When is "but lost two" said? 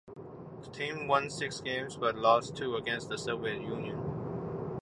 1.95-2.75